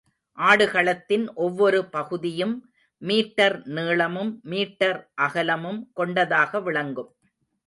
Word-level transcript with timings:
ஆடுகளத்தின் 0.37 1.25
ஒவ்வொரு 1.35 1.79
பகுதியும் 1.89 2.55
மீட்டர் 3.01 3.57
நீளமும் 3.67 4.39
மீட்டர் 4.43 4.99
அகலமும் 5.21 5.79
கொண்டதாக 5.93 6.61
விளங்கும். 6.61 7.11